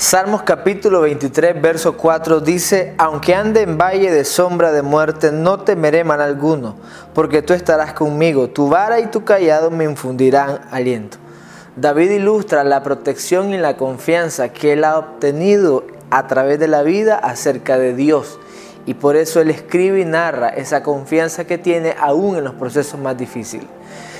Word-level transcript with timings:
Salmos 0.00 0.44
capítulo 0.44 1.02
23, 1.02 1.60
verso 1.60 1.94
4 1.94 2.40
dice, 2.40 2.94
aunque 2.96 3.34
ande 3.34 3.60
en 3.60 3.76
valle 3.76 4.10
de 4.10 4.24
sombra 4.24 4.72
de 4.72 4.80
muerte, 4.80 5.30
no 5.30 5.60
temeré 5.60 6.04
mal 6.04 6.22
alguno, 6.22 6.76
porque 7.12 7.42
tú 7.42 7.52
estarás 7.52 7.92
conmigo, 7.92 8.48
tu 8.48 8.70
vara 8.70 8.98
y 8.98 9.08
tu 9.08 9.24
callado 9.24 9.70
me 9.70 9.84
infundirán 9.84 10.60
aliento. 10.70 11.18
David 11.76 12.12
ilustra 12.12 12.64
la 12.64 12.82
protección 12.82 13.52
y 13.52 13.58
la 13.58 13.76
confianza 13.76 14.48
que 14.48 14.72
él 14.72 14.84
ha 14.84 14.96
obtenido 14.96 15.84
a 16.08 16.26
través 16.28 16.58
de 16.58 16.68
la 16.68 16.82
vida 16.82 17.16
acerca 17.16 17.76
de 17.76 17.92
Dios. 17.92 18.38
Y 18.86 18.94
por 18.94 19.16
eso 19.16 19.42
él 19.42 19.50
escribe 19.50 20.00
y 20.00 20.06
narra 20.06 20.48
esa 20.48 20.82
confianza 20.82 21.44
que 21.44 21.58
tiene 21.58 21.94
aún 22.00 22.38
en 22.38 22.44
los 22.44 22.54
procesos 22.54 22.98
más 22.98 23.18
difíciles. 23.18 23.68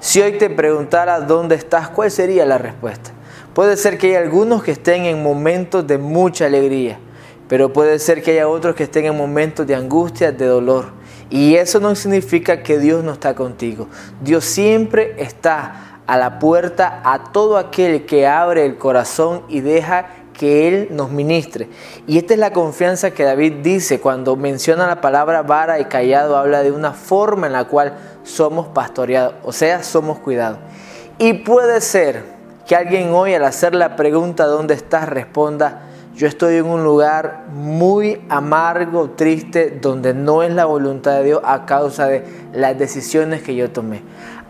Si 0.00 0.20
hoy 0.20 0.32
te 0.32 0.50
preguntara 0.50 1.20
dónde 1.20 1.54
estás, 1.54 1.88
¿cuál 1.88 2.10
sería 2.10 2.44
la 2.44 2.58
respuesta? 2.58 3.11
Puede 3.54 3.76
ser 3.76 3.98
que 3.98 4.08
haya 4.08 4.20
algunos 4.20 4.62
que 4.62 4.72
estén 4.72 5.04
en 5.04 5.22
momentos 5.22 5.86
de 5.86 5.98
mucha 5.98 6.46
alegría, 6.46 6.98
pero 7.48 7.70
puede 7.70 7.98
ser 7.98 8.22
que 8.22 8.30
haya 8.30 8.48
otros 8.48 8.74
que 8.74 8.84
estén 8.84 9.04
en 9.04 9.16
momentos 9.16 9.66
de 9.66 9.74
angustia, 9.74 10.32
de 10.32 10.46
dolor. 10.46 10.86
Y 11.28 11.56
eso 11.56 11.78
no 11.78 11.94
significa 11.94 12.62
que 12.62 12.78
Dios 12.78 13.04
no 13.04 13.12
está 13.12 13.34
contigo. 13.34 13.88
Dios 14.22 14.44
siempre 14.44 15.14
está 15.18 16.00
a 16.06 16.16
la 16.16 16.38
puerta 16.38 17.02
a 17.04 17.30
todo 17.32 17.58
aquel 17.58 18.06
que 18.06 18.26
abre 18.26 18.64
el 18.64 18.78
corazón 18.78 19.42
y 19.48 19.60
deja 19.60 20.06
que 20.32 20.66
Él 20.66 20.88
nos 20.90 21.10
ministre. 21.10 21.68
Y 22.06 22.16
esta 22.16 22.32
es 22.32 22.40
la 22.40 22.54
confianza 22.54 23.10
que 23.10 23.24
David 23.24 23.56
dice 23.62 24.00
cuando 24.00 24.34
menciona 24.34 24.86
la 24.86 25.02
palabra 25.02 25.42
vara 25.42 25.78
y 25.78 25.84
callado, 25.84 26.38
habla 26.38 26.62
de 26.62 26.72
una 26.72 26.92
forma 26.92 27.48
en 27.48 27.52
la 27.52 27.64
cual 27.64 27.98
somos 28.22 28.68
pastoreados, 28.68 29.34
o 29.42 29.52
sea, 29.52 29.82
somos 29.82 30.18
cuidados. 30.20 30.58
Y 31.18 31.34
puede 31.34 31.82
ser 31.82 32.41
que 32.72 32.76
alguien 32.76 33.12
hoy 33.12 33.34
al 33.34 33.44
hacer 33.44 33.74
la 33.74 33.96
pregunta 33.96 34.46
¿dónde 34.46 34.72
estás? 34.72 35.06
responda, 35.06 35.82
yo 36.16 36.26
estoy 36.26 36.56
en 36.56 36.64
un 36.64 36.82
lugar 36.82 37.44
muy 37.52 38.24
amargo, 38.30 39.10
triste, 39.10 39.78
donde 39.78 40.14
no 40.14 40.42
es 40.42 40.54
la 40.54 40.64
voluntad 40.64 41.18
de 41.18 41.24
Dios 41.24 41.42
a 41.44 41.66
causa 41.66 42.06
de 42.06 42.24
las 42.54 42.78
decisiones 42.78 43.42
que 43.42 43.54
yo 43.54 43.70
tomé. 43.70 44.00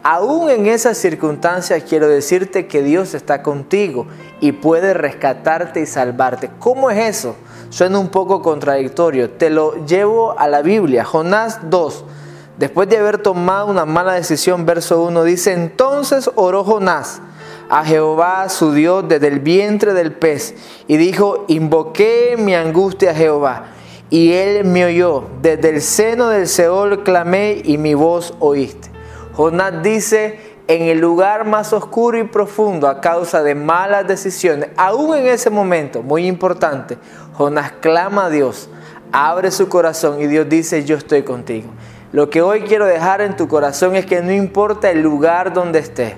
Aún 0.05 0.51
en 0.51 0.67
esas 0.67 0.99
circunstancias 0.99 1.83
quiero 1.83 2.07
decirte 2.07 2.69
que 2.69 2.85
Dios 2.85 3.15
está 3.15 3.43
contigo 3.43 4.07
y 4.41 4.53
puede 4.53 4.95
rescatarte 4.95 5.81
y 5.81 5.87
salvarte. 5.87 6.49
¿Cómo 6.61 6.93
es 6.93 7.17
eso? 7.17 7.35
Suena 7.71 7.99
un 7.99 8.09
poco 8.09 8.41
contradictorio. 8.41 9.31
Te 9.31 9.51
lo 9.51 9.85
llevo 9.85 10.39
a 10.39 10.47
la 10.47 10.63
Biblia. 10.63 11.05
Jonás 11.05 11.59
2. 11.69 12.05
Después 12.57 12.89
de 12.89 12.99
haber 12.99 13.19
tomado 13.19 13.67
una 13.67 13.85
mala 13.85 14.13
decisión, 14.13 14.65
verso 14.65 15.03
1 15.03 15.25
dice, 15.25 15.55
entonces 15.55 16.31
oró 16.37 16.63
Jonás 16.63 17.21
a 17.73 17.87
Jehová 17.87 18.51
su 18.51 18.75
Dios 18.75 19.09
desde 19.09 19.29
el 19.29 19.41
vientre 19.41 19.95
del 19.95 20.13
pez 20.13 20.55
y 20.89 20.99
dijo, 20.99 21.47
invoqué 21.49 22.37
mi 22.39 22.55
angustia 22.55 23.13
a 23.13 23.15
Jehová 23.15 23.65
y 24.11 24.35
él 24.35 24.67
me 24.67 24.85
oyó, 24.85 25.25
desde 25.41 25.71
el 25.71 25.81
seno 25.81 26.29
del 26.29 26.49
Seol 26.49 27.03
clamé 27.03 27.63
y 27.65 27.79
mi 27.79 27.95
voz 27.95 28.35
oíste. 28.41 28.91
Jonás 29.33 29.83
dice, 29.83 30.39
en 30.69 30.83
el 30.83 30.99
lugar 30.99 31.47
más 31.47 31.73
oscuro 31.73 32.19
y 32.19 32.25
profundo 32.25 32.89
a 32.89 33.01
causa 33.01 33.43
de 33.43 33.55
malas 33.55 34.07
decisiones, 34.07 34.69
aún 34.77 35.17
en 35.17 35.29
ese 35.29 35.49
momento, 35.49 36.03
muy 36.03 36.27
importante, 36.27 36.99
Jonás 37.33 37.73
clama 37.81 38.27
a 38.27 38.31
Dios, 38.31 38.69
abre 39.13 39.51
su 39.51 39.71
corazón 39.71 40.21
y 40.21 40.27
Dios 40.27 40.47
dice, 40.47 40.85
yo 40.85 40.99
estoy 40.99 41.23
contigo. 41.23 41.71
Lo 42.13 42.29
que 42.29 42.43
hoy 42.43 42.61
quiero 42.65 42.85
dejar 42.85 43.23
en 43.23 43.35
tu 43.35 43.49
corazón 43.49 43.97
es 43.97 44.05
que 44.05 44.21
no 44.21 44.31
importa 44.31 44.91
el 44.91 45.01
lugar 45.01 45.55
donde 45.55 45.79
estés, 45.79 46.17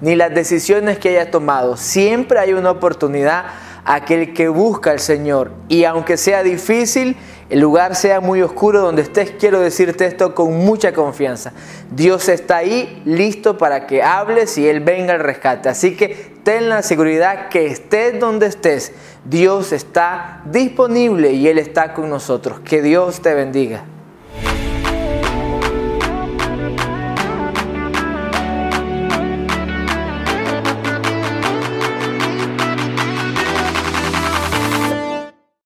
ni 0.00 0.16
las 0.16 0.34
decisiones 0.34 0.98
que 0.98 1.10
hayas 1.10 1.30
tomado. 1.30 1.76
Siempre 1.76 2.38
hay 2.38 2.52
una 2.52 2.70
oportunidad 2.70 3.44
aquel 3.84 4.34
que 4.34 4.48
busca 4.48 4.90
al 4.90 5.00
Señor. 5.00 5.50
Y 5.68 5.84
aunque 5.84 6.16
sea 6.16 6.42
difícil, 6.42 7.16
el 7.48 7.60
lugar 7.60 7.96
sea 7.96 8.20
muy 8.20 8.42
oscuro 8.42 8.82
donde 8.82 9.02
estés, 9.02 9.32
quiero 9.38 9.60
decirte 9.60 10.04
esto 10.04 10.34
con 10.34 10.52
mucha 10.58 10.92
confianza. 10.92 11.52
Dios 11.90 12.28
está 12.28 12.58
ahí 12.58 13.02
listo 13.06 13.56
para 13.56 13.86
que 13.86 14.02
hables 14.02 14.58
y 14.58 14.68
Él 14.68 14.80
venga 14.80 15.14
al 15.14 15.20
rescate. 15.20 15.70
Así 15.70 15.96
que 15.96 16.38
ten 16.44 16.68
la 16.68 16.82
seguridad 16.82 17.48
que 17.48 17.66
estés 17.66 18.20
donde 18.20 18.46
estés, 18.46 18.92
Dios 19.24 19.72
está 19.72 20.42
disponible 20.44 21.32
y 21.32 21.48
Él 21.48 21.58
está 21.58 21.94
con 21.94 22.10
nosotros. 22.10 22.60
Que 22.60 22.82
Dios 22.82 23.22
te 23.22 23.32
bendiga. 23.32 23.84